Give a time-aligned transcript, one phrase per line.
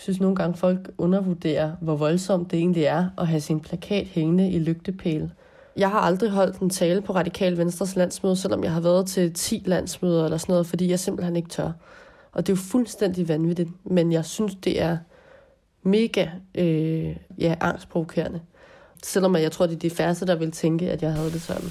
[0.00, 4.50] synes nogle gange, folk undervurderer, hvor voldsomt det egentlig er at have sin plakat hængende
[4.50, 5.30] i lygtepæl.
[5.76, 9.32] Jeg har aldrig holdt en tale på Radikal Venstres landsmøde, selvom jeg har været til
[9.32, 11.72] 10 landsmøder eller sådan noget, fordi jeg simpelthen ikke tør.
[12.32, 14.98] Og det er jo fuldstændig vanvittigt, men jeg synes, det er
[15.82, 18.40] mega øh, ja, angstprovokerende.
[19.02, 21.70] Selvom jeg tror, det er de færreste, der vil tænke, at jeg havde det sådan.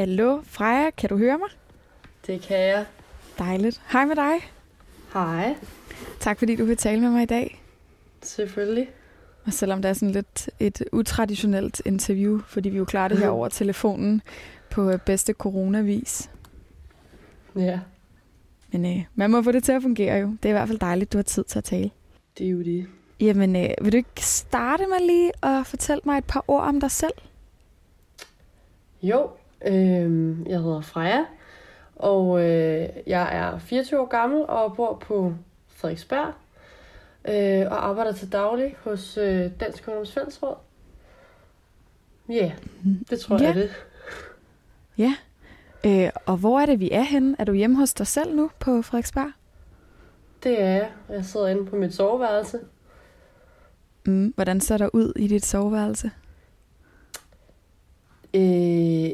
[0.00, 1.48] Hallo, Freja, kan du høre mig?
[2.26, 2.86] Det kan jeg.
[3.38, 3.82] Dejligt.
[3.92, 4.34] Hej med dig.
[5.12, 5.54] Hej.
[6.20, 7.62] Tak fordi du vil tale med mig i dag.
[8.22, 8.90] Selvfølgelig.
[9.46, 13.28] Og selvom det er sådan lidt et utraditionelt interview, fordi vi jo klarer det her
[13.28, 14.22] over telefonen
[14.70, 16.30] på bedste coronavis.
[17.56, 17.80] Ja.
[18.72, 20.26] Men øh, man må få det til at fungere jo.
[20.42, 21.90] Det er i hvert fald dejligt, du har tid til at tale.
[22.38, 22.86] Det er jo det.
[23.20, 26.80] Jamen, øh, vil du ikke starte med lige at fortælle mig et par ord om
[26.80, 27.14] dig selv?
[29.02, 29.30] Jo,
[29.66, 31.24] øh, jeg hedder Freja,
[31.96, 35.34] og øh, jeg er 24 år gammel og bor på
[35.68, 36.32] Frederiksberg
[37.28, 40.54] øh, og arbejder til daglig hos øh, Dansk Ungdoms Fællesråd.
[42.28, 42.52] Ja, yeah,
[43.10, 43.42] det tror Ja.
[43.42, 43.70] jeg er det.
[44.98, 45.14] Ja.
[45.86, 47.36] Øh, og hvor er det, vi er henne?
[47.38, 49.30] Er du hjemme hos dig selv nu på Frederiksberg?
[50.42, 50.90] Det er jeg.
[51.08, 52.60] Jeg sidder inde på mit soveværelse.
[54.06, 56.10] Mm, hvordan ser der ud i dit soveværelse?
[58.34, 59.10] Øh,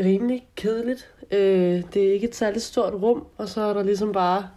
[0.00, 1.08] rimelig kedeligt.
[1.30, 4.48] Øh, det er ikke et særligt stort rum, og så er der ligesom bare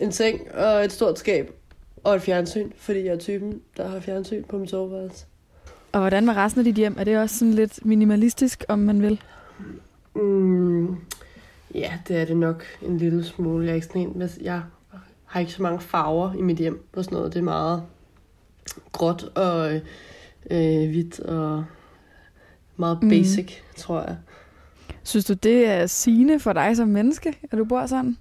[0.00, 1.50] en seng og et stort skab
[2.04, 5.24] og et fjernsyn, fordi jeg er typen, der har fjernsyn på mit soveværelse.
[5.92, 6.96] Og hvordan med resten af dit hjem?
[6.98, 9.20] Er det også sådan lidt minimalistisk, om man vil?
[10.14, 10.96] Mm,
[11.74, 13.64] ja, det er det nok en lille smule.
[13.64, 14.62] Jeg, er ikke sådan en, hvis- jeg
[15.24, 17.32] har ikke så mange farver i mit hjem og sådan noget.
[17.32, 17.82] Det er meget
[18.92, 19.72] gråt og
[20.50, 21.64] øh, hvidt og
[22.76, 23.08] meget Mm.
[23.08, 23.74] basic, mm.
[23.76, 24.16] tror jeg.
[25.08, 28.16] Synes du, det er sigende for dig som menneske, at du bor sådan?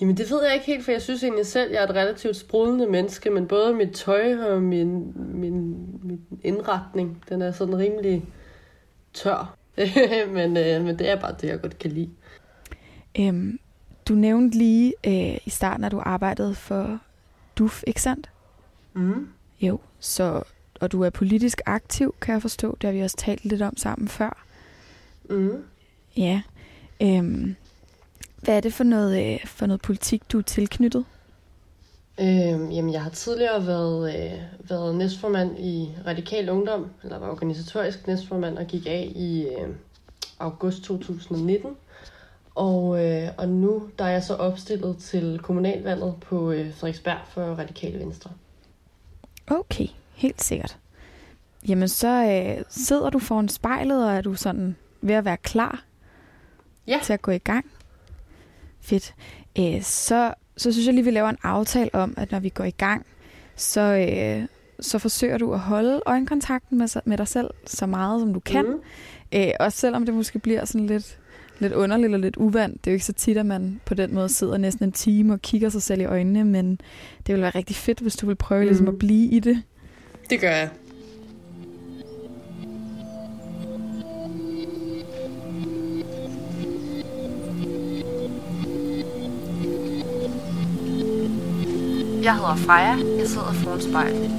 [0.00, 2.36] Jamen det ved jeg ikke helt, for jeg synes egentlig selv, jeg er et relativt
[2.36, 8.24] sprudlende menneske, men både mit tøj og min, min, min indretning, den er sådan rimelig
[9.14, 9.56] tør.
[10.36, 12.10] men, øh, men det er bare det, jeg godt kan lide.
[13.18, 13.58] Øhm,
[14.08, 16.98] du nævnte lige øh, i starten, at du arbejdede for
[17.58, 18.30] DUF, ikke sandt?
[18.94, 19.28] Mm.
[19.60, 19.78] Jo.
[20.00, 20.42] Så,
[20.80, 22.76] og du er politisk aktiv, kan jeg forstå.
[22.80, 24.47] Det har vi også talt lidt om sammen før.
[25.30, 25.64] Mm.
[26.16, 26.42] Ja.
[27.02, 27.56] Øhm,
[28.42, 31.04] hvad er det for noget, øh, for noget politik, du er tilknyttet?
[32.20, 38.06] Øhm, jamen, jeg har tidligere været, øh, været næstformand i Radikal Ungdom, eller var organisatorisk
[38.06, 39.68] næstformand, og gik af i øh,
[40.38, 41.70] august 2019.
[42.54, 47.42] Og, øh, og nu der er jeg så opstillet til kommunalvalget på øh, Frederiksberg for
[47.42, 48.30] Radikale Venstre.
[49.46, 50.78] Okay, helt sikkert.
[51.68, 55.84] Jamen, så øh, sidder du foran spejlet, og er du sådan ved at være klar
[56.86, 57.00] Ja.
[57.04, 57.66] til at gå i gang?
[58.80, 59.14] Fedt.
[59.58, 62.64] Øh, så, så synes jeg lige, vi laver en aftale om, at når vi går
[62.64, 63.06] i gang,
[63.56, 64.46] så, øh,
[64.80, 68.64] så forsøger du at holde øjenkontakten med, med dig selv så meget, som du kan.
[68.66, 68.80] Mm.
[69.34, 71.18] Øh, også selvom det måske bliver sådan lidt,
[71.58, 72.84] lidt underligt og lidt uvandt.
[72.84, 75.32] Det er jo ikke så tit, at man på den måde sidder næsten en time
[75.32, 76.80] og kigger sig selv i øjnene, men
[77.26, 78.66] det vil være rigtig fedt, hvis du vil prøve mm.
[78.66, 78.94] ligesom Mhm.
[78.94, 79.62] at blive i det.
[80.30, 80.68] Det gør jeg.
[92.22, 92.96] Jeg hedder Freja.
[93.18, 94.30] Jeg sidder foran spejlet.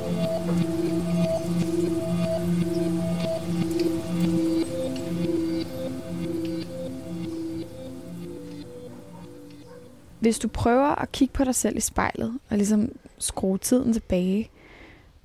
[10.19, 14.49] Hvis du prøver at kigge på dig selv i spejlet, og ligesom skrue tiden tilbage,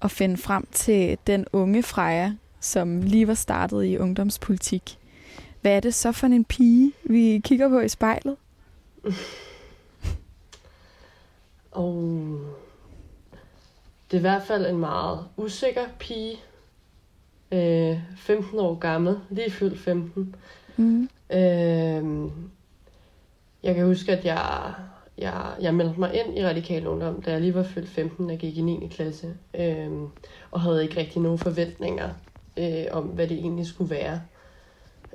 [0.01, 4.99] og finde frem til den unge Freja, som lige var startet i ungdomspolitik,
[5.61, 8.37] hvad er det så for en pige, vi kigger på i spejlet?
[11.75, 12.41] Og
[14.11, 16.37] det er i hvert fald en meget usikker pige.
[17.53, 20.37] øh, 15 år gammel, lige fyldt 15.
[20.77, 21.09] Mm.
[21.33, 22.31] Øh,
[23.63, 24.73] jeg kan huske, at jeg,
[25.19, 28.37] jeg, jeg meldte mig ind i Radikal Ungdom, da jeg lige var fyldt 15 og
[28.39, 28.89] gik i 9.
[28.89, 29.35] klasse.
[29.59, 29.91] Øh,
[30.51, 32.11] og havde ikke rigtig nogen forventninger
[32.57, 34.21] øh, om, hvad det egentlig skulle være.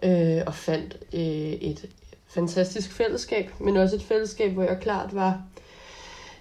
[0.04, 1.20] Øh, og fandt øh,
[1.52, 1.90] et
[2.28, 5.42] fantastisk fællesskab, men også et fællesskab, hvor jeg klart var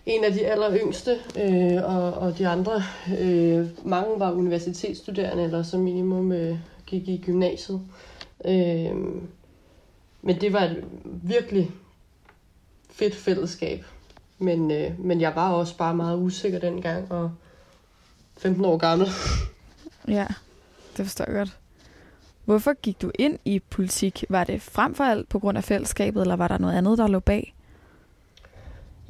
[0.09, 2.83] en af de aller yngste, øh, og, og de andre,
[3.21, 7.81] øh, mange var universitetsstuderende, eller som minimum øh, gik i gymnasiet.
[8.45, 8.97] Øh,
[10.23, 10.85] men det var et
[11.23, 11.71] virkelig
[12.91, 13.85] fedt fællesskab.
[14.39, 17.31] Men, øh, men jeg var også bare meget usikker dengang, og
[18.39, 19.09] 15 år gammel.
[20.09, 20.27] Ja,
[20.97, 21.59] det forstår jeg godt.
[22.45, 24.25] Hvorfor gik du ind i politik?
[24.29, 27.07] Var det frem for alt på grund af fællesskabet, eller var der noget andet, der
[27.07, 27.55] lå bag?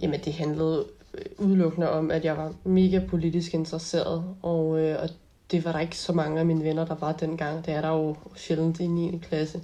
[0.02, 5.08] Jamen, det handlede øh, udelukkende om, at jeg var mega politisk interesseret, og, øh, og
[5.50, 7.66] det var der ikke så mange af mine venner, der var dengang.
[7.66, 9.18] Det er der jo sjældent i 9.
[9.28, 9.60] klasse.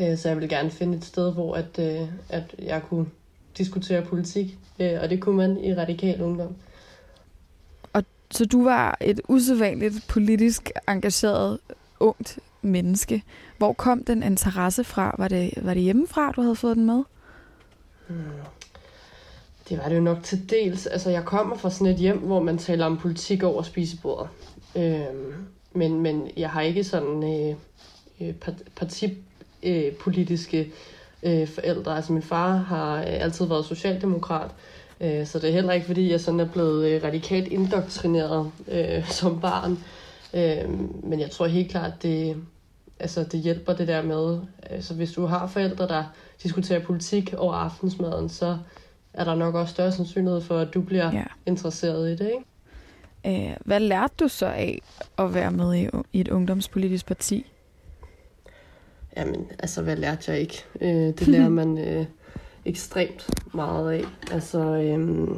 [0.00, 3.06] Øh, så jeg ville gerne finde et sted, hvor at, øh, at jeg kunne
[3.58, 6.56] diskutere politik, øh, og det kunne man i radikal ungdom.
[8.34, 11.58] Så du var et usædvanligt politisk engageret
[12.00, 13.22] ungt menneske.
[13.58, 15.14] Hvor kom den interesse fra?
[15.18, 17.02] Var det, var det hjemmefra, du havde fået den med?
[18.08, 18.24] Hmm.
[19.68, 20.86] Det var det jo nok til dels.
[20.86, 24.28] Altså, jeg kommer fra sådan et hjem, hvor man taler om politik over spisebordet.
[24.76, 25.34] Øhm,
[25.72, 27.56] men, men jeg har ikke sådan øh,
[28.20, 28.34] øh
[28.76, 30.72] partipolitiske
[31.22, 31.96] øh, forældre.
[31.96, 34.50] Altså, min far har øh, altid været socialdemokrat.
[35.00, 39.08] Øh, så det er heller ikke, fordi jeg sådan er blevet øh, radikalt indoktrineret øh,
[39.20, 39.78] som barn.
[40.34, 40.70] Øh,
[41.02, 42.36] men jeg tror helt klart, det,
[43.00, 46.04] altså, det hjælper det der med, altså hvis du har forældre, der
[46.42, 48.58] diskuterer politik over aftensmaden, så
[49.14, 51.24] er der nok også større sandsynlighed for, at du bliver ja.
[51.46, 53.50] interesseret i det, ikke?
[53.50, 54.82] Øh, hvad lærte du så af
[55.18, 57.52] at være med i, i et ungdomspolitisk parti?
[59.16, 60.64] Jamen, altså, hvad lærte jeg ikke?
[60.80, 62.06] Øh, det lærer man øh,
[62.64, 64.04] ekstremt meget af.
[64.32, 65.28] Altså, øh,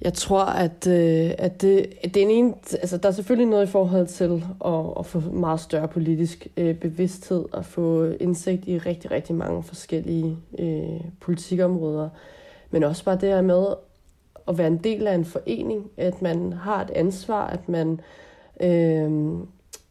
[0.00, 3.70] jeg tror, at, øh, at det, det er en altså, der er selvfølgelig noget i
[3.70, 9.10] forhold til at, at få meget større politisk øh, bevidsthed og få indsigt i rigtig,
[9.10, 12.08] rigtig mange forskellige øh, politikområder.
[12.70, 13.66] Men også bare det her med
[14.48, 18.00] at være en del af en forening, at man har et ansvar, at man
[18.60, 19.30] øh,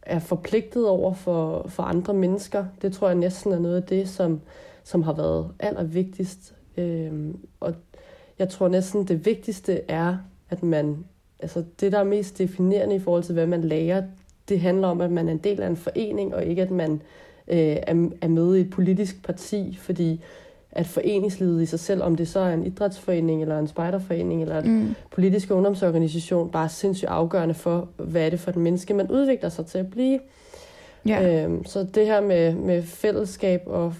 [0.02, 2.66] er forpligtet over for, for andre mennesker.
[2.82, 4.42] Det tror jeg næsten er noget af det, som,
[4.84, 6.56] som har været allervigtigst.
[6.78, 7.74] Øh, og
[8.40, 10.18] jeg tror næsten det vigtigste er,
[10.50, 11.06] at man,
[11.40, 14.04] altså det der er mest definerende i forhold til, hvad man lærer,
[14.50, 16.92] det handler om, at man er en del af en forening, og ikke at man
[17.48, 20.22] øh, er, er med i et politisk parti, fordi
[20.72, 24.62] at foreningslivet i sig selv, om det så er en idrætsforening, eller en spejderforening, eller
[24.62, 24.96] en mm.
[25.12, 29.50] politisk ungdomsorganisation, bare er sindssygt afgørende for, hvad er det for et menneske, man udvikler
[29.50, 30.20] sig til at blive.
[31.08, 31.44] Ja.
[31.44, 33.94] Øhm, så det her med, med fællesskab og,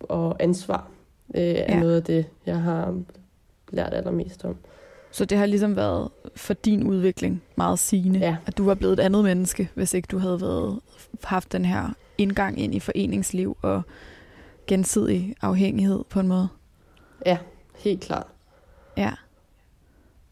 [0.00, 0.90] og ansvar,
[1.34, 1.80] øh, er ja.
[1.80, 3.00] noget af det, jeg har
[3.74, 4.56] lært allermest om.
[5.10, 8.36] Så det har ligesom været for din udvikling meget sigende, ja.
[8.46, 10.80] at du var blevet et andet menneske, hvis ikke du havde været,
[11.24, 11.88] haft den her
[12.18, 13.82] indgang ind i foreningsliv og
[14.66, 16.48] gensidig afhængighed på en måde.
[17.26, 17.38] Ja,
[17.74, 18.26] helt klart.
[18.96, 19.12] Ja.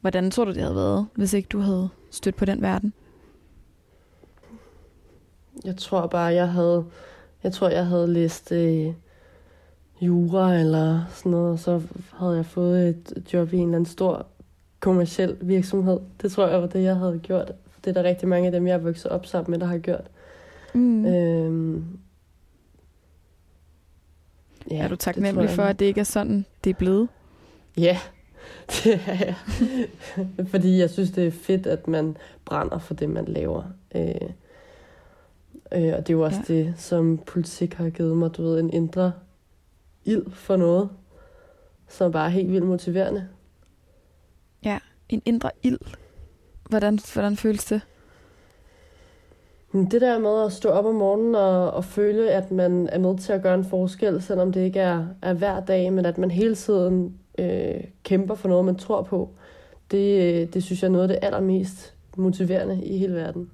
[0.01, 2.93] Hvordan tror du, det havde været, hvis ikke du havde stødt på den verden?
[5.65, 6.85] Jeg tror bare, jeg havde,
[7.43, 8.95] jeg tror, jeg havde læst øh,
[10.03, 11.83] jura eller sådan noget, og så
[12.13, 14.27] havde jeg fået et job i en eller anden stor
[14.81, 16.01] kommersiel virksomhed.
[16.23, 17.53] Det tror jeg var det, jeg havde gjort.
[17.85, 19.79] Det er der rigtig mange af dem, jeg har vokset op sammen med, der har
[19.79, 20.11] gjort.
[20.75, 21.07] Mm.
[21.07, 21.85] Øhm,
[24.71, 27.09] ja, er du taknemmelig for, at det ikke er sådan, det er blevet?
[27.77, 27.99] Ja,
[28.85, 29.37] det er jeg.
[30.47, 33.63] Fordi jeg synes, det er fedt, at man brænder for det, man laver.
[33.95, 34.15] Øh,
[35.73, 36.55] øh, og det er jo også ja.
[36.55, 39.13] det, som politik har givet mig, du ved, en indre
[40.05, 40.91] ild for noget,
[41.89, 43.29] som bare er helt vildt motiverende.
[44.65, 44.79] Ja,
[45.09, 45.79] en indre ild.
[46.69, 47.81] Hvordan, hvordan føles det?
[49.73, 53.19] Det der med at stå op om morgenen og, og føle, at man er med
[53.19, 56.31] til at gøre en forskel, selvom det ikke er, er hver dag, men at man
[56.31, 59.31] hele tiden øh, kæmper for noget, man tror på,
[59.91, 63.51] det, det synes jeg er noget af det allermest motiverende i hele verden.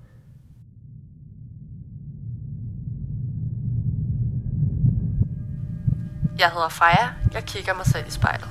[6.38, 7.08] Jeg hedder Freja.
[7.32, 8.48] Jeg kigger mig selv i spejlet.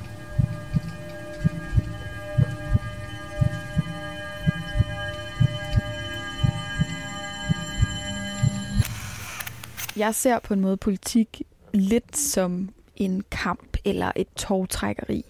[9.97, 11.41] Jeg ser på en måde politik
[11.73, 15.25] lidt som en kamp eller et togtrækkeri.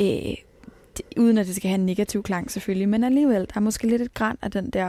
[0.00, 0.34] Øh,
[1.16, 4.02] uden at det skal have en negativ klang selvfølgelig, men alligevel, der er måske lidt
[4.02, 4.88] et græn af den der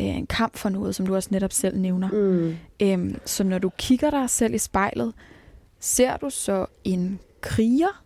[0.00, 2.08] øh, en kamp for noget, som du også netop selv nævner.
[2.08, 2.56] Mm.
[2.82, 5.12] Øhm, så når du kigger dig selv i spejlet,
[5.80, 8.02] ser du så en kriger?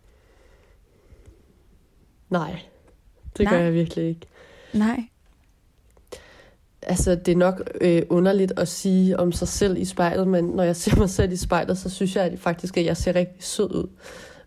[2.30, 2.60] Nej,
[3.36, 3.54] det Nej.
[3.54, 4.26] gør jeg virkelig ikke.
[4.72, 5.00] Nej.
[6.82, 10.62] Altså, det er nok øh, underligt at sige om sig selv i spejlet, men når
[10.62, 13.42] jeg ser mig selv i spejlet, så synes jeg at faktisk, at jeg ser rigtig
[13.44, 13.88] sød ud.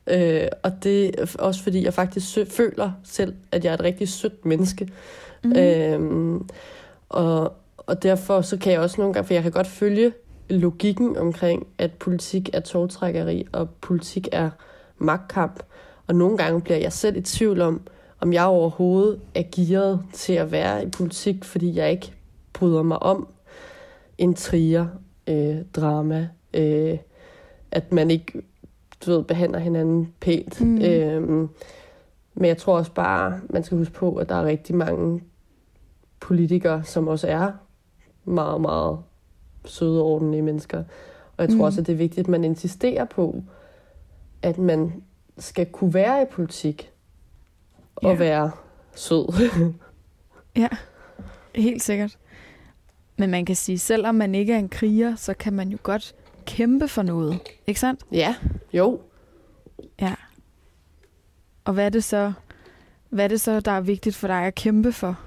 [0.08, 3.84] Øh, og det er også fordi, jeg faktisk sø- føler selv, at jeg er et
[3.84, 4.90] rigtig sødt menneske.
[5.44, 5.56] Mm.
[5.58, 6.50] Øhm,
[7.10, 10.14] og, og derfor så kan jeg også nogle gange, for jeg kan godt følge
[10.50, 14.50] logikken omkring, at politik er togtrækkeri, og politik er
[14.98, 15.64] magtkamp.
[16.08, 17.82] Og nogle gange bliver jeg selv i tvivl om,
[18.22, 22.14] om jeg overhovedet er gearet til at være i politik, fordi jeg ikke
[22.54, 23.28] bryder mig om
[24.18, 24.88] intriger,
[25.28, 26.98] øh, drama, øh,
[27.72, 28.42] at man ikke
[29.06, 30.62] du ved, behandler hinanden pænt.
[30.62, 30.82] Mm.
[30.82, 31.50] Øhm,
[32.34, 35.24] men jeg tror også bare, man skal huske på, at der er rigtig mange
[36.20, 37.52] politikere, som også er
[38.26, 38.98] meget, meget
[39.66, 40.78] søde ordentlige mennesker.
[41.38, 41.62] Og jeg tror Mm.
[41.62, 43.44] også, at det er vigtigt, at man insisterer på,
[44.42, 45.04] at man
[45.38, 46.92] skal kunne være i politik
[47.96, 48.18] og Ja.
[48.18, 48.52] være
[48.96, 49.26] sød.
[50.58, 50.68] Ja,
[51.56, 52.18] helt sikkert.
[53.18, 56.16] Men man kan sige, selvom man ikke er en kriger, så kan man jo godt
[56.46, 57.40] kæmpe for noget.
[57.68, 58.02] Ikke sandt?
[58.12, 58.36] ja,
[58.74, 59.00] jo.
[60.02, 60.16] Ja.
[61.66, 62.34] Og hvad er det så,
[63.10, 65.20] hvad er det så, der er vigtigt for dig at kæmpe for?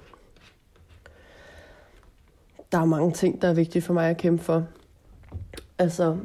[2.73, 4.65] Der er mange ting, der er vigtige for mig at kæmpe for.
[5.79, 6.17] Altså,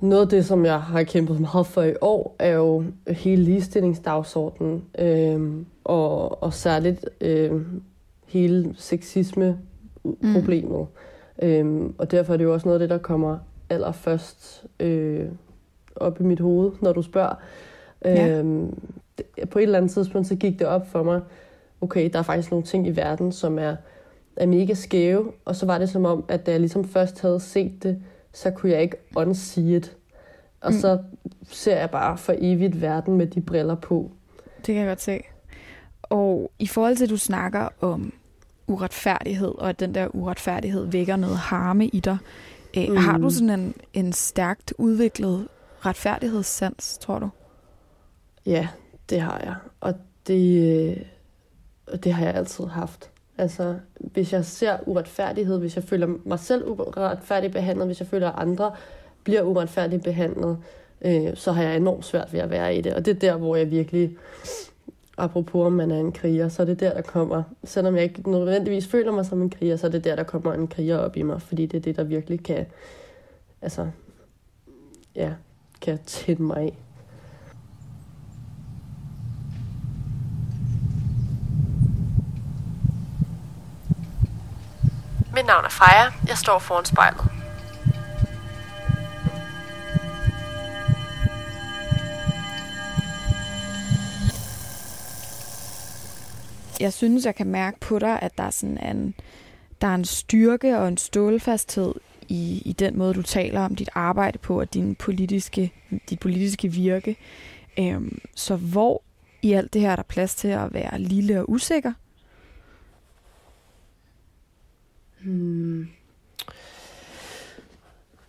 [0.00, 4.84] noget af det, som jeg har kæmpet meget for i år, er jo hele ligestillingsdagsordenen.
[4.98, 7.82] Øhm, og, og særligt øhm,
[8.26, 10.86] hele sexisme-problemet.
[11.42, 11.48] Mm.
[11.48, 13.38] Øhm, og derfor er det jo også noget af det, der kommer
[13.70, 15.26] allerførst øh,
[15.96, 17.34] op i mit hoved, når du spørger.
[18.04, 18.38] Ja.
[18.38, 18.78] Øhm,
[19.50, 21.20] på et eller andet tidspunkt, så gik det op for mig,
[21.80, 23.76] okay, der er faktisk nogle ting i verden, som er,
[24.36, 25.32] er mega skæve.
[25.44, 28.50] Og så var det som om, at da jeg ligesom først havde set det, så
[28.50, 29.96] kunne jeg ikke unsee it.
[30.60, 30.78] Og Mm.
[30.78, 30.98] så
[31.50, 34.10] ser jeg bare for evigt verden med de briller på.
[34.56, 35.20] Det kan jeg godt se.
[36.02, 38.12] Og i forhold til, at du snakker om
[38.66, 42.16] uretfærdighed, og at den der uretfærdighed vækker noget harme i dig,
[42.76, 42.90] øh, mm.
[42.90, 42.96] Mm.
[42.96, 45.48] har du sådan en, en stærkt udviklet
[45.86, 47.28] retfærdighedssans, tror du?
[48.46, 48.68] Ja,
[49.10, 49.54] det har jeg.
[49.80, 49.94] Og
[50.26, 50.96] det, øh,
[51.86, 53.10] og det har jeg altid haft.
[53.38, 58.30] Altså, hvis jeg ser uretfærdighed, hvis jeg føler mig selv uretfærdigt behandlet, hvis jeg føler,
[58.30, 58.72] at andre
[59.24, 60.58] bliver uretfærdigt behandlet,
[61.00, 62.94] øh, så har jeg enormt svært ved at være i det.
[62.94, 64.16] Og det er der, hvor jeg virkelig,
[65.18, 68.30] apropos om man er en kriger, så er det der, der kommer, selvom jeg ikke
[68.30, 71.16] nødvendigvis føler mig som en kriger, så er det der, der kommer en kriger op
[71.16, 72.66] i mig, fordi det er det, der virkelig kan,
[73.62, 73.90] altså,
[75.14, 75.32] ja,
[75.80, 76.78] kan tænde mig af.
[85.34, 86.12] Mit navn er Freja.
[86.28, 87.20] Jeg står foran spejlet.
[96.80, 99.14] Jeg synes, jeg kan mærke på dig, at der er sådan en,
[99.80, 101.94] der er en styrke og en stålfasthed
[102.28, 105.72] i, i den måde, du taler om dit arbejde på, og din politiske,
[106.10, 107.16] dit politiske virke.
[107.78, 109.02] Øhm, så hvor
[109.42, 111.92] i alt det her er der plads til at være lille og usikker?
[115.24, 115.88] Hmm.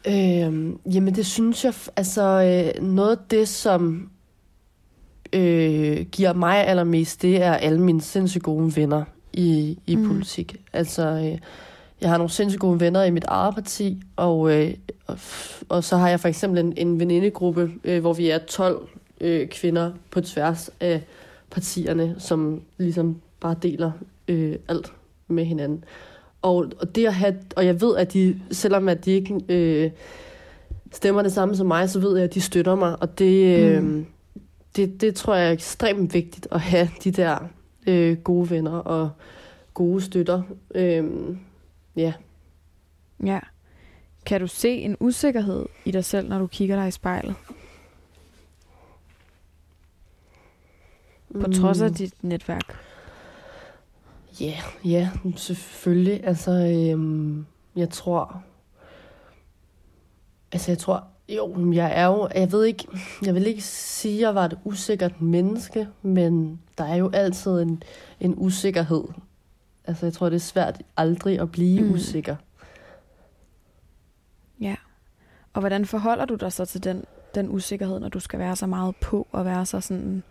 [0.07, 2.23] Øhm, jamen det synes jeg, altså
[2.77, 4.09] øh, noget af det, som
[5.33, 10.07] øh, giver mig allermest, det er alle mine sindssygt gode venner i, i Mm.
[10.07, 10.55] politik.
[10.73, 11.37] Altså, øh,
[12.01, 14.73] jeg har nogle sindssygt gode venner i mit eget parti, og, øh,
[15.07, 15.17] og,
[15.69, 18.87] og så har jeg for eksempel en, en venindegruppe, øh, hvor vi er 12
[19.21, 21.01] øh, kvinder på tværs af
[21.51, 23.91] partierne, som ligesom bare deler
[24.27, 24.93] øh, alt
[25.27, 25.83] med hinanden.
[26.43, 29.91] Og, og det at have, og jeg ved, at de, selvom at de ikke øh,
[30.91, 33.83] stemmer det samme som mig, så ved jeg, at de støtter mig, og det, øh,
[33.83, 34.05] Mm.
[34.75, 37.37] det, det tror jeg er ekstremt vigtigt at have de der
[37.87, 39.09] øh, gode venner og
[39.73, 40.41] gode støtter.
[40.75, 41.03] Øh,
[41.95, 42.13] ja.
[43.25, 43.39] Ja.
[44.25, 47.35] Kan du se en usikkerhed i dig selv, når du kigger dig i spejlet?
[51.41, 51.95] På trods af Mm.
[51.95, 52.75] dit netværk?
[54.39, 56.27] Ja, yeah, ja, yeah, selvfølgelig.
[56.27, 58.43] Altså, øhm, jeg tror...
[60.51, 61.07] Altså, jeg tror...
[61.29, 62.29] Jo, jeg er jo...
[62.35, 62.87] Jeg ved ikke...
[63.25, 67.61] Jeg vil ikke sige, at jeg var et usikkert menneske, men der er jo altid
[67.61, 67.83] en,
[68.19, 69.03] en usikkerhed.
[69.85, 71.91] Altså, jeg tror, det er svært aldrig at blive mm.
[71.91, 72.35] usikker.
[74.61, 74.75] Ja.
[75.53, 78.67] Og hvordan forholder du dig så til den, den usikkerhed, når du skal være så
[78.67, 80.23] meget på og være så sådan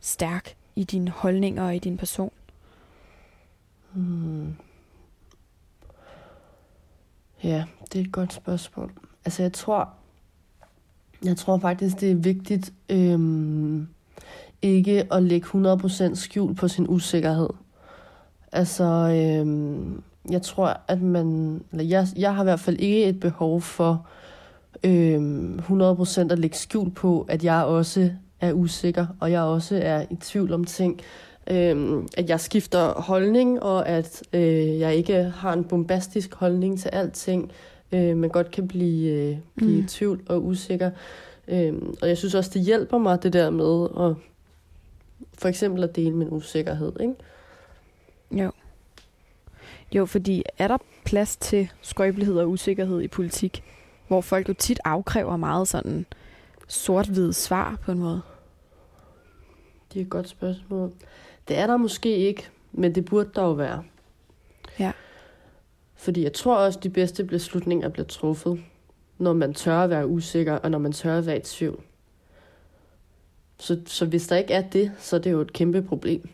[0.00, 2.32] stærk i dine holdninger og i din person?
[3.92, 4.54] Hmm.
[7.44, 8.92] Ja, det er et godt spørgsmål.
[9.24, 9.88] Altså, jeg tror,
[11.24, 13.88] jeg tror faktisk, det er vigtigt øhm,
[14.62, 17.48] ikke at lægge 100% skjul på sin usikkerhed.
[18.52, 21.60] Altså, øhm, jeg tror, at man...
[21.70, 24.06] Eller jeg, jeg har i hvert fald ikke et behov for
[24.84, 30.04] øhm, 100% at lægge skjul på, at jeg også er usikker, og jeg også er
[30.10, 31.00] i tvivl om ting.
[31.50, 36.88] Øhm, at jeg skifter holdning, og at øh, jeg ikke har en bombastisk holdning til
[36.88, 37.52] alting,
[37.92, 39.84] øh, men godt kan blive, øh, blive mm.
[39.84, 40.90] i tvivl og usikker.
[41.48, 44.14] Øhm, og jeg synes også, det hjælper mig, det der med at
[45.38, 47.14] for eksempel at dele min usikkerhed, ikke?
[48.30, 48.52] Jo.
[49.94, 53.62] Jo, fordi er der plads til skrøbelighed og usikkerhed i politik,
[54.08, 56.06] hvor folk jo tit afkræver meget sådan
[56.68, 58.20] sort-hvide svar på en måde?
[59.92, 60.92] Det er et godt spørgsmål.
[61.50, 63.82] Det er der måske ikke, men det burde der jo være.
[64.78, 64.92] Ja.
[65.94, 68.64] Fordi jeg tror også, de bedste beslutninger bliver truffet,
[69.18, 71.82] når man tør at være usikker, og når man tør at være i tvivl.
[73.58, 76.28] Så, så hvis der ikke er det, så er det jo et kæmpe problem.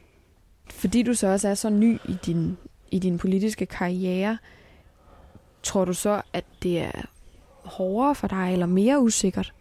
[0.71, 2.57] Fordi du så også er så ny i din,
[2.91, 4.39] i din politiske karriere,
[5.63, 7.03] tror du så, at det er
[7.65, 9.55] hårdere for dig, eller mere usikkert?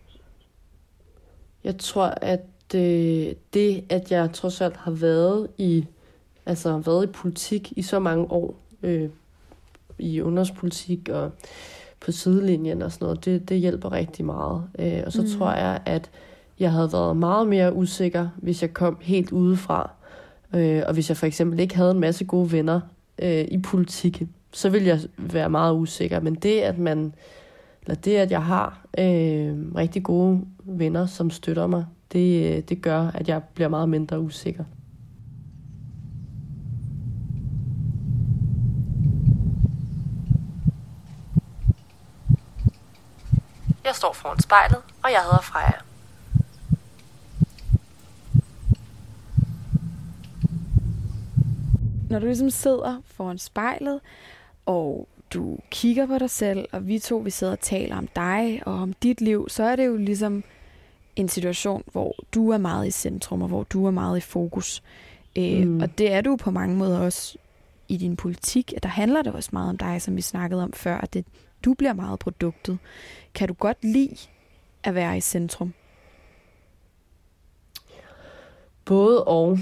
[1.64, 2.42] Jeg tror, at
[2.72, 5.86] det, øh, det at jeg trods alt har været i,
[6.46, 9.10] altså været i politik i så mange år, øh,
[10.00, 11.32] i ungdomspolitik og
[12.00, 14.64] på sidelinjen og sådan noget, det, det hjælper rigtig meget.
[14.80, 15.28] Øh, og så mm.
[15.28, 16.12] tror jeg, at
[16.60, 19.92] jeg havde været meget mere usikker, hvis jeg kom helt udefra.
[20.56, 22.82] Øh, og hvis jeg for eksempel ikke havde en masse gode venner
[23.20, 26.20] øh, i politik, så ville jeg være meget usikker.
[26.20, 27.14] Men det, at man,
[27.82, 32.82] eller det, at jeg har øh, rigtig gode venner, som støtter mig, det, øh, det
[32.82, 34.64] gør, at jeg bliver meget mindre usikker.
[43.86, 45.72] Jeg står foran spejlet, og jeg hedder Freja.
[52.10, 54.00] Når du ligesom sidder foran spejlet,
[54.66, 58.62] og du kigger på dig selv, og vi to vi sidder og taler om dig
[58.66, 60.44] og om dit liv, så er det jo ligesom
[61.16, 64.84] en situation, hvor du er meget i centrum, og hvor du er meget i fokus.
[65.36, 65.82] Øh, mm.
[65.82, 67.38] Og det er du på mange måder også
[67.88, 70.74] i din politik, at der handler det også meget om dig, som vi snakkede om
[70.74, 71.26] før, at det,
[71.66, 72.78] du bliver meget produktet.
[73.34, 74.18] Kan du godt lide
[74.84, 75.74] at være i centrum?
[78.86, 79.60] Både og.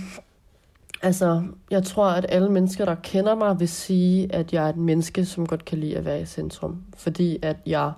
[1.01, 4.77] Altså, jeg tror, at alle mennesker, der kender mig, vil sige, at jeg er et
[4.77, 6.83] menneske, som godt kan lide at være i centrum.
[6.97, 7.91] Fordi at jeg,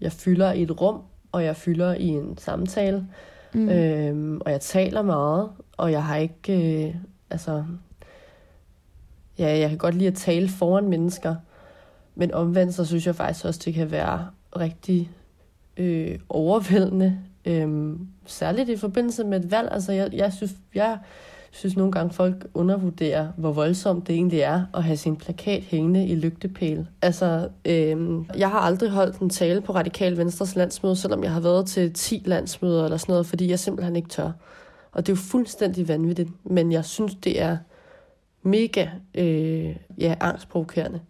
[0.00, 3.06] jeg fylder i et rum, og jeg fylder i en samtale.
[3.54, 3.68] Mm.
[3.68, 6.86] Øhm, og jeg taler meget, og jeg har ikke...
[6.86, 6.94] Øh,
[7.30, 7.64] altså...
[9.38, 11.34] Ja, jeg kan godt lide at tale foran mennesker.
[12.14, 15.10] Men omvendt, så synes jeg faktisk også, det kan være rigtig
[15.76, 17.18] øh, overvældende.
[17.44, 19.68] Øh, særligt i forbindelse med et valg.
[19.72, 20.98] Altså, jeg, jeg synes, jeg
[21.50, 26.06] synes nogle gange, folk undervurderer, hvor voldsomt det egentlig er at have sin plakat hængende
[26.06, 26.86] i lygtepæl.
[27.02, 31.40] Altså, øhm, jeg har aldrig holdt en tale på Radikal Venstres landsmøde, selvom jeg har
[31.40, 34.30] været til 10 landsmøder eller sådan noget, fordi jeg simpelthen ikke tør.
[34.92, 37.56] Og det er jo fuldstændig vanvittigt, men jeg synes, det er
[38.42, 41.00] mega øh, ja, angstprovokerende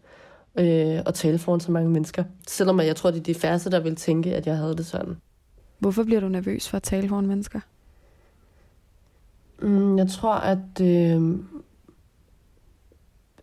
[0.58, 2.24] øh, at tale foran så mange mennesker.
[2.48, 5.16] Selvom jeg tror, det er de færreste, der vil tænke, at jeg havde det sådan.
[5.78, 7.60] Hvorfor bliver du nervøs for at tale foran mennesker?
[9.62, 11.38] Mm, jeg tror, at, øh,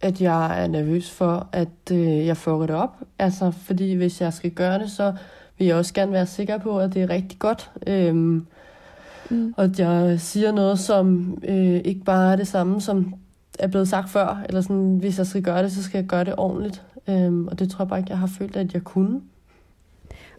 [0.02, 2.96] at jeg er nervøs for, at øh, jeg får det op.
[3.20, 5.14] Altså, fordi hvis jeg skal gøre det, så
[5.58, 7.72] vil jeg også gerne være sikker på, at det er rigtig godt.
[7.88, 9.54] Øh, mm.
[9.58, 13.14] Og jeg siger noget, som øh, ikke bare er det samme, som
[13.60, 14.44] er blevet sagt før.
[14.46, 16.84] Eller sådan, hvis jeg skal gøre det, så skal jeg gøre det ordentligt.
[17.08, 19.22] Øh, og det tror jeg bare ikke, jeg har følt, at jeg kunne.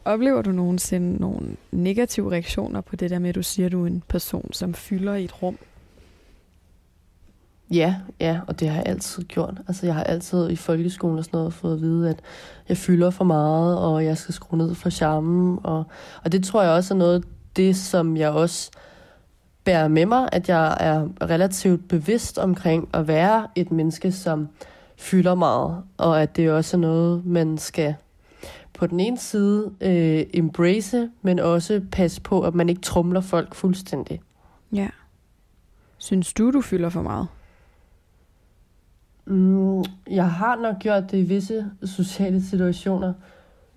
[0.05, 3.83] Oplever du nogensinde nogle negative reaktioner på det der med, at du siger, at du
[3.83, 5.59] er en person, som fylder i et rum?
[7.70, 9.61] Ja, ja, og det har jeg altid gjort.
[9.68, 12.20] Altså, jeg har altid i folkeskolen og sådan noget fået at vide, at
[12.68, 15.59] jeg fylder for meget, og jeg skal skrue ned for charmen.
[15.62, 15.85] Og,
[16.24, 17.24] og det tror jeg også er noget
[17.57, 18.70] det, som jeg også
[19.64, 24.48] bærer med mig, at jeg er relativt bevidst omkring at være et menneske, som
[24.96, 27.94] fylder meget, og at det også er noget, man skal
[28.74, 33.54] på den ene side øh, embrace, men også passe på, at man ikke trumler folk
[33.54, 34.20] fuldstændig.
[34.72, 34.88] Ja.
[35.98, 37.28] Synes du, du fylder for meget?
[39.29, 43.12] Mm, jeg har nok gjort det i visse sociale situationer.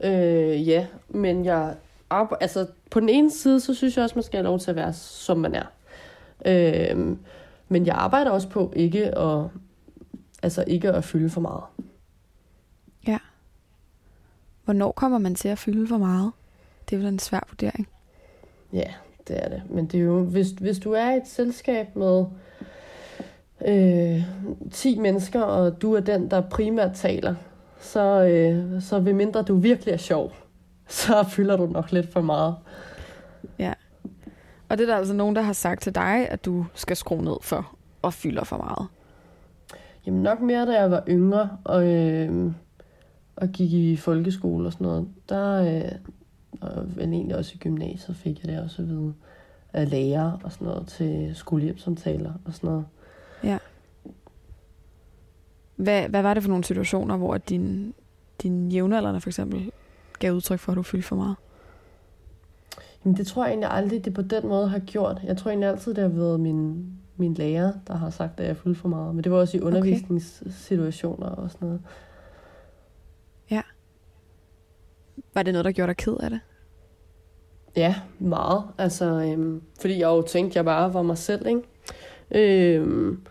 [0.03, 1.75] Øh, ja, men jeg
[2.41, 4.75] altså på den ene side, så synes jeg også, man skal have lov til at
[4.75, 5.65] være, som man er.
[6.45, 7.17] Øh,
[7.67, 9.47] men jeg arbejder også på ikke at,
[10.43, 11.63] altså ikke at fylde for meget.
[13.07, 13.17] Ja.
[14.65, 16.31] Hvornår kommer man til at fylde for meget?
[16.89, 17.87] Det er vel en svær vurdering.
[18.73, 18.93] Ja,
[19.27, 19.61] det er det.
[19.69, 22.25] Men det er jo, hvis, hvis du er i et selskab med
[23.67, 24.23] øh,
[24.71, 27.35] 10 mennesker, og du er den, der primært taler,
[27.79, 30.31] så, øh, så ved mindre du virkelig er sjov,
[30.87, 32.55] så fylder du nok lidt for meget.
[33.59, 33.73] Ja.
[34.69, 37.23] Og det er der altså nogen, der har sagt til dig, at du skal skrue
[37.23, 38.87] ned for og fylder for meget.
[40.05, 42.51] Jamen nok mere, da jeg var yngre og, øh,
[43.35, 45.07] og gik i folkeskole og sådan noget.
[45.29, 45.91] Der, øh,
[46.61, 49.13] og vel egentlig også i gymnasiet fik jeg det også at vide
[49.73, 52.85] af lærer og sådan noget til skolehjemsamtaler og sådan noget.
[53.43, 53.57] Ja.
[55.75, 57.93] Hvad, hvad var det for nogle situationer, hvor din,
[58.41, 59.71] din jævnaldrende for eksempel
[60.19, 61.35] gav udtryk for, at du fyldte for meget?
[63.05, 65.21] Jamen det tror jeg egentlig aldrig, det på den måde har gjort.
[65.23, 66.85] Jeg tror egentlig altid, det har været min,
[67.17, 69.15] min lærer, der har sagt, at jeg fyldte for meget.
[69.15, 71.81] Men det var også i undervisningssituationer og sådan noget.
[73.51, 73.61] Ja.
[75.33, 76.39] Var det noget, der gjorde dig ked af det?
[77.75, 78.63] Ja, meget.
[78.77, 81.61] Altså, øhm, fordi jeg jo tænkte, at jeg bare var mig selv, ikke?
[82.31, 83.21] Øhm,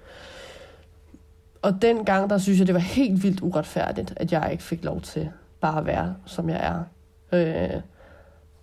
[1.63, 5.01] og dengang, der synes jeg, det var helt vildt uretfærdigt, at jeg ikke fik lov
[5.01, 6.83] til bare at være, som jeg er.
[7.33, 7.81] Øh,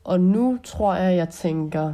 [0.04, 1.94] og nu tror jeg, jeg tænker,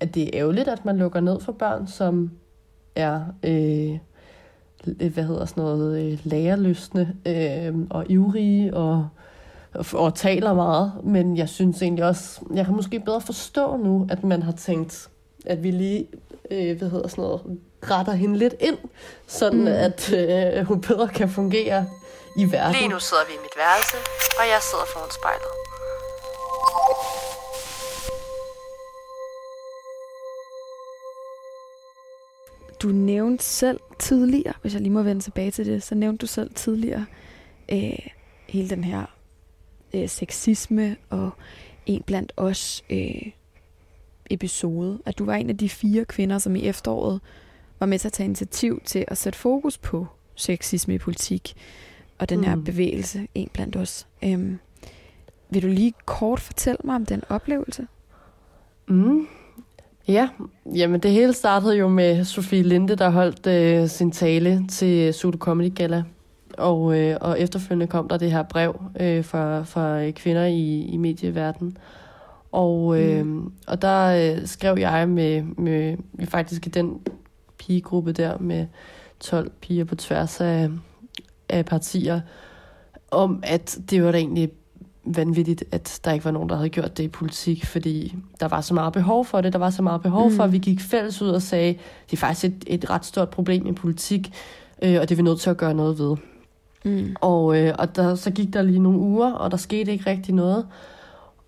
[0.00, 2.30] at det er ærgerligt, at man lukker ned for børn, som
[2.96, 3.98] er, øh,
[5.12, 9.08] hvad hedder sådan noget, øh, lærerløsne øh, og ivrige og,
[9.74, 10.92] og, og taler meget.
[11.04, 15.10] Men jeg synes egentlig også, jeg kan måske bedre forstå nu, at man har tænkt,
[15.46, 16.06] at vi lige,
[16.50, 18.78] øh, hvad hedder sådan noget, retter hende lidt ind,
[19.26, 19.66] sådan mm.
[19.66, 21.86] at øh, hun bedre kan fungere
[22.36, 22.72] i verden.
[22.72, 23.96] Lige nu sidder vi i mit værelse,
[24.38, 25.52] og jeg sidder foran spejlet.
[32.82, 36.26] Du nævnte selv tidligere, hvis jeg lige må vende tilbage til det, så nævnte du
[36.26, 37.06] selv tidligere
[37.72, 37.98] øh,
[38.48, 39.04] hele den her
[39.94, 41.30] øh, sexisme og
[41.86, 43.32] en blandt os øh,
[44.30, 47.20] episode, at du var en af de fire kvinder, som i efteråret
[47.80, 51.54] var med til at tage initiativ til at sætte fokus på sexisme i politik
[52.18, 52.64] og den her mm.
[52.64, 54.06] bevægelse, en blandt os.
[54.24, 54.58] Øhm,
[55.50, 57.86] vil du lige kort fortælle mig om den oplevelse?
[58.88, 59.26] Mm.
[60.08, 60.28] Ja,
[60.74, 65.38] jamen det hele startede jo med Sofie Linde, der holdt øh, sin tale til Sudo
[65.38, 66.04] Comedy Gala.
[66.58, 70.96] Og, øh, og efterfølgende kom der det her brev øh, fra, fra kvinder i, i
[70.96, 71.76] medieverdenen.
[72.52, 73.52] Og, øh, mm.
[73.66, 77.00] og der øh, skrev jeg med, med, med faktisk i den
[77.68, 78.66] pigegruppe der med
[79.20, 80.70] 12 piger på tværs af,
[81.48, 82.20] af partier,
[83.10, 84.50] om at det var da egentlig
[85.04, 88.60] vanvittigt, at der ikke var nogen, der havde gjort det i politik, fordi der var
[88.60, 89.52] så meget behov for det.
[89.52, 90.36] Der var så meget behov mm.
[90.36, 91.72] for, at vi gik fælles ud og sagde,
[92.10, 94.32] det er faktisk et, et ret stort problem i politik,
[94.82, 96.16] øh, og det er vi nødt til at gøre noget ved.
[96.84, 97.16] Mm.
[97.20, 100.34] Og, øh, og der, så gik der lige nogle uger, og der skete ikke rigtig
[100.34, 100.66] noget.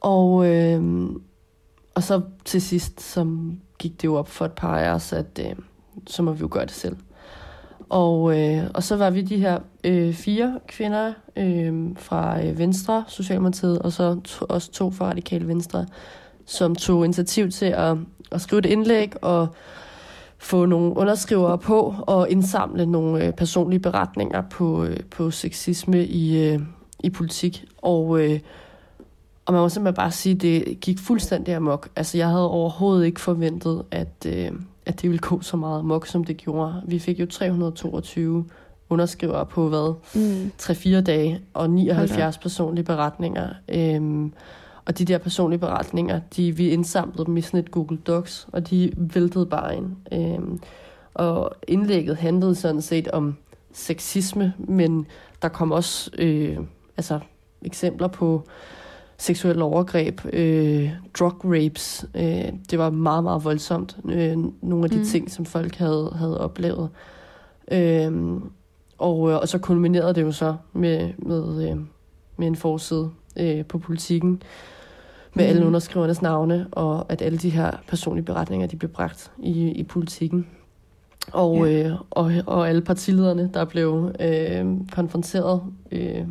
[0.01, 1.07] Og, øh,
[1.95, 3.27] og så til sidst, så
[3.79, 5.57] gik det jo op for et par af os, at øh,
[6.07, 6.97] så må vi jo gøre det selv.
[7.91, 13.05] Og, øh, og så var vi de her øh, fire kvinder øh, fra øh, Venstre,
[13.09, 15.87] Socialdemokratiet, og så to, også to fra Radikale Venstre,
[16.47, 17.97] som tog initiativ til at,
[18.33, 19.49] at skrive et indlæg og
[20.39, 26.47] få nogle underskrivere på og indsamle nogle øh, personlige beretninger på, øh, på sexisme i,
[26.49, 26.61] øh,
[27.05, 27.65] i politik.
[27.83, 28.41] Og, øh,
[29.47, 31.89] og man må simpelthen bare sige, at det gik fuldstændig amok.
[31.97, 34.27] Altså jeg havde overhovedet ikke forventet, at...
[34.27, 34.53] Øh,
[34.91, 36.83] at det ville gå så meget mok, som det gjorde.
[36.87, 38.45] Vi fik jo 322
[38.89, 39.95] underskrivere på hvad?
[40.15, 40.53] Mm.
[40.63, 42.43] 3-4 dage, og 79 okay.
[42.43, 43.49] personlige beretninger.
[43.69, 44.33] Øhm,
[44.85, 48.71] og de der personlige beretninger, de, vi indsamlede dem i sådan et Google Docs, og
[48.71, 49.97] de væltede bare ind.
[50.13, 50.61] Øhm,
[51.15, 53.37] og indlægget handlede sådan set om
[53.73, 55.07] sexisme, men
[55.43, 56.59] der kom også øh,
[56.97, 57.21] altså,
[57.63, 58.43] eksempler på
[59.21, 62.07] seksuelle overgreb, øh, drug rapes.
[62.15, 63.97] Øh, det var meget, meget voldsomt.
[64.05, 65.05] Øh, nogle af de mm.
[65.05, 66.89] ting, som folk havde, havde oplevet.
[67.71, 68.13] Øh,
[68.99, 71.77] og, øh, og så kulminerede det jo så med, med, øh,
[72.37, 74.43] med en forside øh, på politikken
[75.35, 75.51] med mm.
[75.51, 79.83] alle underskrivernes navne, og at alle de her personlige beretninger, de blev bragt i, i
[79.83, 80.47] politikken.
[81.33, 81.89] Og, ja.
[81.89, 86.25] øh, og, og alle partilederne, der blev øh, konfronteret øh,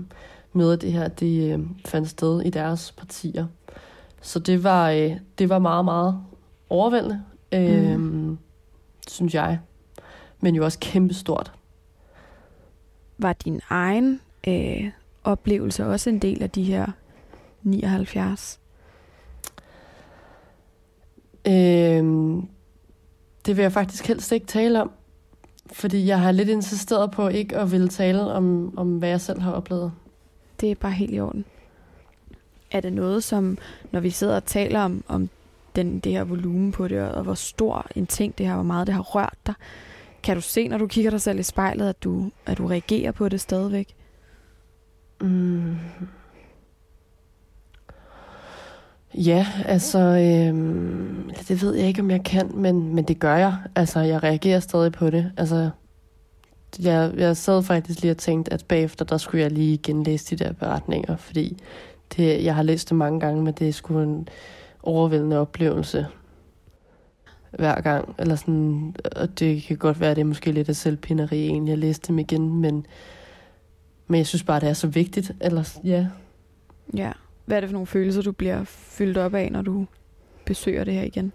[0.53, 3.47] med, at det her det, øh, fandt sted i deres partier.
[4.21, 6.21] Så det var, øh, det var meget, meget
[6.69, 8.37] overvældende, øh, mm.
[9.07, 9.59] synes jeg.
[10.39, 11.51] Men jo også kæmpestort.
[13.17, 14.91] Var din egen øh,
[15.23, 16.87] oplevelse også en del af de her
[17.63, 18.59] 79?
[21.47, 21.53] Øh,
[23.45, 24.91] det vil jeg faktisk helst ikke tale om.
[25.71, 29.41] Fordi jeg har lidt insisteret på ikke at ville tale om, om hvad jeg selv
[29.41, 29.91] har oplevet
[30.61, 31.45] det er bare helt i orden.
[32.71, 33.57] Er det noget, som,
[33.91, 35.29] når vi sidder og taler om, om
[35.75, 38.87] den, det her volumen på det, og hvor stor en ting det her, hvor meget
[38.87, 39.53] det har rørt dig,
[40.23, 43.11] kan du se, når du kigger dig selv i spejlet, at du, at du reagerer
[43.11, 43.95] på det stadigvæk?
[45.21, 45.77] Mm.
[49.13, 53.57] Ja, altså, øhm, det ved jeg ikke, om jeg kan, men, men det gør jeg.
[53.75, 55.31] Altså, jeg reagerer stadig på det.
[55.37, 55.69] Altså,
[56.79, 60.43] jeg, jeg sad faktisk lige og tænkte, at bagefter, der skulle jeg lige genlæse de
[60.43, 61.57] der beretninger, fordi
[62.17, 64.27] det, jeg har læst det mange gange, men det er sgu en
[64.83, 66.07] overvældende oplevelse
[67.51, 68.15] hver gang.
[68.19, 71.71] Eller sådan, og det kan godt være, at det er måske lidt af selvpinderi, egentlig,
[71.71, 72.85] jeg læste dem igen, men,
[74.07, 75.31] men jeg synes bare, det er så vigtigt.
[75.41, 76.07] Eller, ja.
[76.95, 77.11] Ja.
[77.45, 79.85] Hvad er det for nogle følelser, du bliver fyldt op af, når du
[80.45, 81.31] besøger det her igen?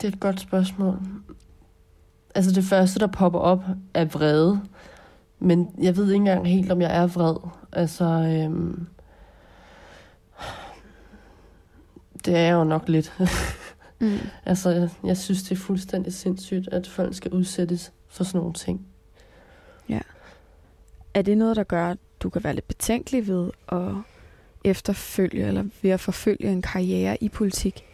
[0.00, 0.98] Det er et godt spørgsmål.
[2.38, 4.60] Altså det første, der popper op, er vrede.
[5.38, 7.36] Men jeg ved ikke engang helt, om jeg er vred.
[7.72, 8.86] Altså, øhm,
[12.24, 13.12] det er jeg jo nok lidt.
[14.00, 14.18] mm.
[14.44, 18.54] altså, jeg, jeg synes, det er fuldstændig sindssygt, at folk skal udsættes for sådan nogle
[18.54, 18.86] ting.
[19.88, 20.00] Ja.
[21.14, 23.92] Er det noget, der gør, at du kan være lidt betænkelig ved at
[24.64, 27.84] efterfølge, eller ved at forfølge en karriere i politik?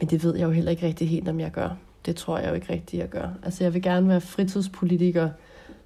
[0.00, 1.85] Men det ved jeg jo heller ikke rigtig helt, om jeg gør.
[2.06, 3.28] Det tror jeg jo ikke rigtigt, jeg gør.
[3.42, 5.30] Altså, jeg vil gerne være fritidspolitiker,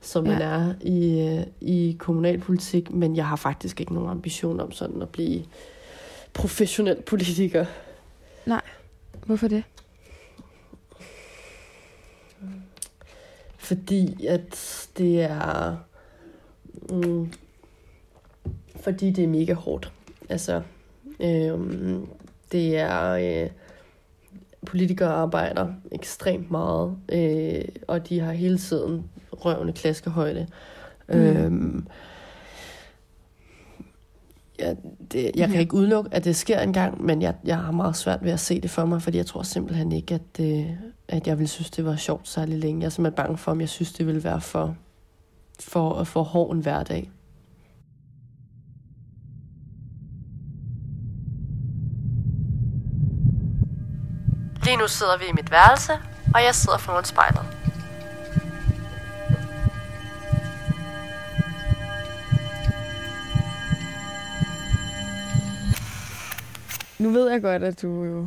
[0.00, 0.32] som ja.
[0.32, 5.02] man er i, øh, i kommunalpolitik, men jeg har faktisk ikke nogen ambition om sådan
[5.02, 5.44] at blive
[6.32, 7.66] professionel politiker.
[8.46, 8.60] Nej.
[9.26, 9.64] Hvorfor det?
[13.58, 15.76] Fordi at det er...
[16.90, 17.32] Mm,
[18.80, 19.92] fordi det er mega hårdt.
[20.28, 20.62] Altså,
[21.20, 22.06] øhm,
[22.52, 23.10] det er...
[23.44, 23.50] Øh,
[24.66, 30.46] politikere arbejder ekstremt meget, øh, og de har hele tiden røvende klaskehøjde.
[31.08, 31.14] Mm.
[31.14, 31.86] Øhm,
[34.58, 34.74] ja,
[35.12, 38.24] det, jeg kan ikke udelukke, at det sker engang, men jeg, jeg har meget svært
[38.24, 41.38] ved at se det for mig, fordi jeg tror simpelthen ikke, at, det, at jeg
[41.38, 42.80] vil synes, det var sjovt særlig længe.
[42.80, 44.76] Jeg er simpelthen bange for, om jeg synes, det ville være for,
[45.60, 47.10] for, for hård en hverdag.
[54.70, 55.92] Lige nu sidder vi i mit værelse,
[56.34, 57.42] og jeg sidder foran spejlet.
[66.98, 68.26] Nu ved jeg godt, at du jo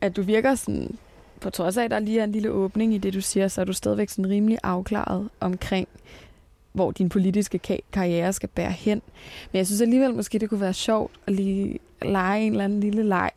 [0.00, 0.98] at du virker sådan,
[1.40, 3.60] på trods af, at der lige er en lille åbning i det, du siger, så
[3.60, 5.88] er du stadigvæk sådan rimelig afklaret omkring,
[6.72, 9.02] hvor din politiske karriere skal bære hen.
[9.52, 12.80] Men jeg synes alligevel måske, det kunne være sjovt at lige lege en eller anden
[12.80, 13.30] lille leg,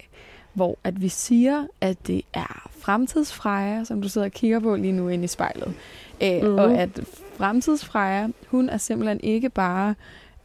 [0.58, 4.92] hvor at vi siger, at det er fremtidsfreja, som du sidder og kigger på lige
[4.92, 5.74] nu inde i spejlet.
[6.22, 6.56] Øh, mm.
[6.56, 7.00] Og at
[7.38, 9.96] fremtidsfreja, hun er simpelthen ikke bare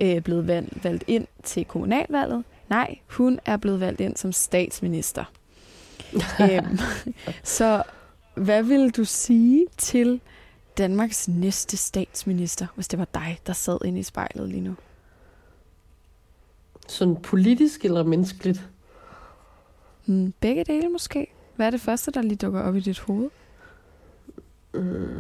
[0.01, 2.45] øh, blevet valgt, valgt ind til kommunalvalget.
[2.71, 5.25] Nej, hun er blevet valgt ind som statsminister.
[6.51, 6.79] øhm,
[7.43, 7.83] så
[8.35, 10.21] hvad vil du sige til
[10.79, 14.75] Danmarks næste statsminister, hvis det var dig, der sad inde i spejlet lige nu?
[16.89, 18.69] Sådan politisk eller menneskeligt?
[20.07, 21.27] Hmm, begge dele måske.
[21.57, 23.29] Hvad er det første, der lige dukker op i dit hoved?
[24.75, 25.11] Mm.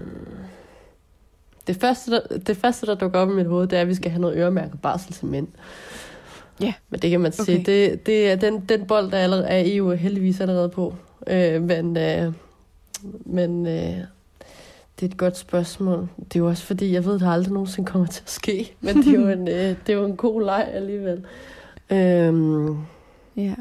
[1.66, 3.94] Det, første, der, det første, der dukker op i mit hoved, det er, at vi
[3.94, 5.48] skal have noget øremærket barsel til mænd.
[6.60, 6.64] Ja.
[6.64, 6.74] Yeah.
[6.90, 7.60] Men det kan man sige.
[7.60, 7.72] Okay.
[7.72, 10.94] Det, det er den, den bold, der allerede er EU heldigvis allerede på.
[11.26, 12.32] Øh, men øh,
[13.24, 13.98] men øh,
[14.96, 16.08] det er et godt spørgsmål.
[16.18, 18.74] Det er jo også fordi, jeg ved, at det aldrig nogensinde kommer til at ske.
[18.80, 21.24] Men det er jo en, øh, det er jo en god leg alligevel.
[21.90, 22.76] Øh,
[23.36, 23.54] ja.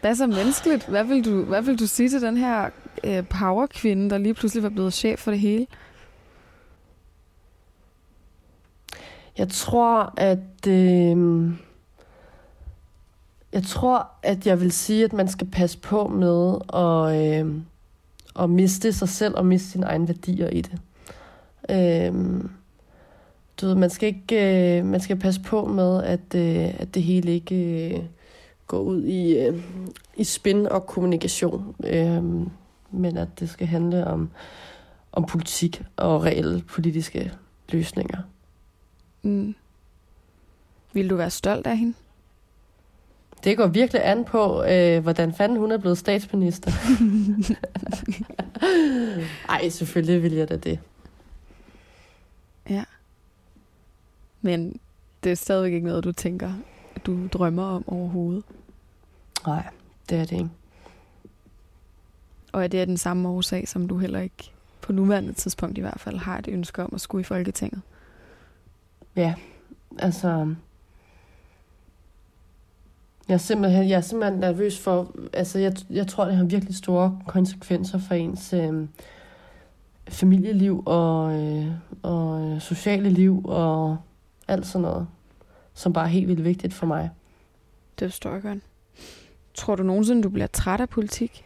[0.00, 0.86] Hvad så menneskeligt?
[0.88, 2.70] Hvad vil du, hvad vil du sige til den her
[3.04, 5.66] øh, powerkvinde, der lige pludselig var blevet chef for det hele?
[9.38, 10.66] Jeg tror, at...
[10.68, 11.50] Øh,
[13.52, 17.54] jeg tror, at jeg vil sige, at man skal passe på med at, øh,
[18.40, 20.78] at miste sig selv og miste sine egne værdier i det.
[21.70, 22.44] Øh,
[23.60, 27.02] du ved, man skal ikke, øh, man skal passe på med, at, øh, at det
[27.02, 28.00] hele ikke øh,
[28.68, 29.62] går ud i, øh,
[30.16, 32.24] i spin og kommunikation, øh,
[32.90, 34.30] men at det skal handle om,
[35.12, 37.32] om politik og reelle politiske
[37.68, 38.18] løsninger.
[39.22, 39.54] Mm.
[40.92, 41.94] Vil du være stolt af hende?
[43.44, 46.70] Det går virkelig an på, øh, hvordan fanden hun er blevet statsminister.
[49.48, 50.78] Ej, selvfølgelig vil jeg da det.
[52.70, 52.84] Ja.
[54.40, 54.80] Men
[55.24, 56.52] det er stadigvæk ikke noget, du tænker,
[57.06, 58.44] du drømmer om overhovedet.
[59.46, 59.66] Nej,
[60.08, 60.50] det er det ikke.
[62.52, 65.80] Og er det af den samme årsag, som du heller ikke på nuværende tidspunkt i
[65.80, 67.82] hvert fald har et ønske om at skulle i Folketinget?
[69.16, 69.34] Ja,
[69.98, 70.54] altså
[73.28, 76.76] Jeg er simpelthen, jeg er simpelthen nervøs for, altså jeg, jeg tror, det har virkelig
[76.76, 78.88] store konsekvenser for ens øh,
[80.08, 81.66] familieliv og, øh,
[82.02, 83.96] og øh, sociale liv og
[84.48, 85.06] alt sådan noget,
[85.78, 87.10] som bare er helt vildt vigtigt for mig.
[87.98, 88.58] Det forstår jeg godt.
[89.54, 91.44] Tror du nogensinde, du bliver træt af politik?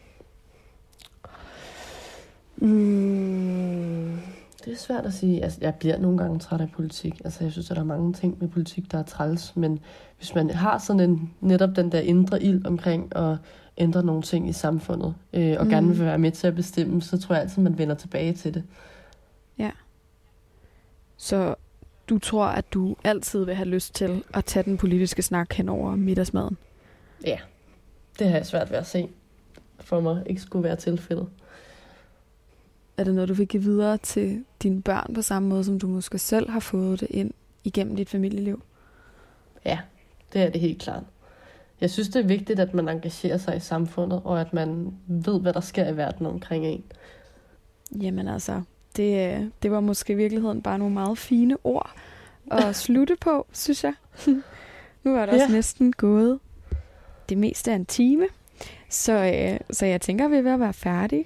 [2.57, 4.19] Mm,
[4.65, 5.45] det er svært at sige.
[5.45, 7.21] Altså, jeg bliver nogle gange træt af politik.
[7.25, 9.57] Altså, jeg synes, at der er mange ting med politik, der er træls.
[9.57, 9.81] Men
[10.17, 13.37] hvis man har sådan en, netop den der indre ild omkring at
[13.79, 15.71] ændre nogle ting i samfundet, øh, og mm.
[15.71, 18.55] gerne vil være med til at bestemme, så tror jeg altid, man vender tilbage til
[18.55, 18.65] det.
[19.59, 19.71] Ja.
[21.17, 21.55] Så
[22.09, 25.69] du tror, at du altid vil have lyst til at tage den politiske snak hen
[25.69, 26.57] over middagsmaden?
[27.27, 27.39] Ja,
[28.19, 29.09] det har jeg svært ved at se
[29.81, 31.29] for mig ikke skulle være tilfældet.
[32.97, 35.87] Er det noget, du vil give videre til dine børn på samme måde, som du
[35.87, 37.31] måske selv har fået det ind
[37.65, 38.63] igennem dit familieliv?
[39.65, 39.79] Ja,
[40.33, 41.03] det er det helt klart.
[41.81, 45.41] Jeg synes, det er vigtigt, at man engagerer sig i samfundet, og at man ved,
[45.41, 46.85] hvad der sker i verden omkring en.
[48.01, 48.63] Jamen altså,
[48.97, 51.91] det, det var måske i virkeligheden bare nogle meget fine ord
[52.51, 53.95] at slutte på, synes jeg.
[55.05, 55.55] nu er det også ja.
[55.55, 56.39] næsten gået
[57.29, 58.27] det meste af en time,
[58.89, 61.25] så, øh, så jeg tænker, vi er ved at være færdige.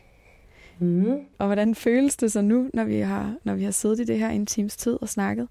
[0.78, 1.18] Mm.
[1.38, 4.18] Og hvordan føles det så nu, når vi har, når vi har siddet i det
[4.18, 5.48] her en times tid og snakket?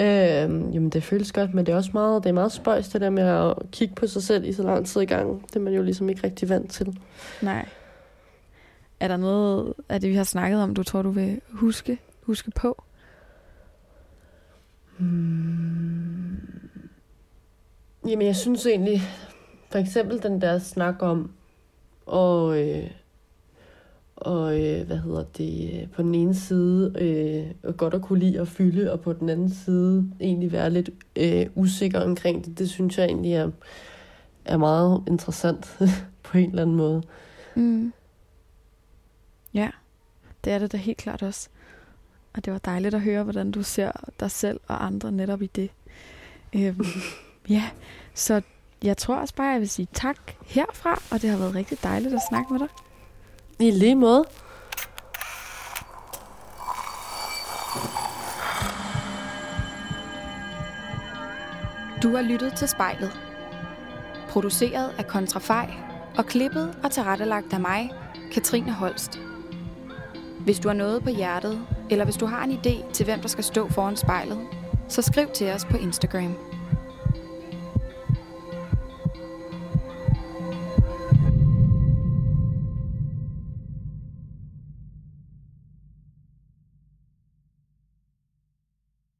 [0.00, 3.00] Øhm, jamen det føles godt, men det er også meget, det er meget spøjs det
[3.00, 5.42] der med at kigge på sig selv i så lang tid i gang.
[5.46, 6.98] Det er man jo ligesom ikke rigtig vant til.
[7.42, 7.68] Nej.
[9.00, 12.50] Er der noget af det, vi har snakket om, du tror, du vil huske, huske
[12.50, 12.82] på?
[14.98, 16.38] Hmm.
[18.08, 19.00] Jamen jeg synes egentlig,
[19.70, 21.30] for eksempel den der snak om,
[22.06, 22.90] og øh,
[24.20, 28.40] og øh, hvad hedder det, øh, på den ene side øh, godt at kunne lide
[28.40, 32.58] at fylde, og på den anden side egentlig være lidt øh, usikker omkring det.
[32.58, 33.50] Det synes jeg egentlig er,
[34.44, 35.78] er meget interessant
[36.22, 37.02] på en eller anden måde.
[37.54, 37.92] Mm.
[39.54, 39.70] Ja,
[40.44, 41.48] det er det da helt klart også.
[42.34, 45.46] Og det var dejligt at høre, hvordan du ser dig selv og andre netop i
[45.46, 45.70] det.
[46.52, 46.86] Øhm,
[47.48, 47.70] ja,
[48.14, 48.42] så
[48.82, 52.14] jeg tror også bare, jeg vil sige tak herfra, og det har været rigtig dejligt
[52.14, 52.68] at snakke med dig.
[53.58, 54.24] I lige måde.
[62.02, 63.20] Du har lyttet til spejlet.
[64.28, 65.70] Produceret af Kontrafej
[66.18, 67.90] og klippet og tilrettelagt af mig,
[68.32, 69.18] Katrine Holst.
[70.44, 73.28] Hvis du har noget på hjertet, eller hvis du har en idé til, hvem der
[73.28, 74.38] skal stå foran spejlet,
[74.88, 76.34] så skriv til os på Instagram.